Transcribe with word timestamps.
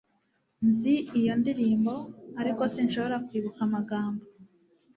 nzi 0.67 0.95
iyo 1.19 1.33
ndirimbo, 1.41 1.93
ariko 2.41 2.61
sinshobora 2.73 3.17
kwibuka 3.27 3.59
amagambo 3.67 4.23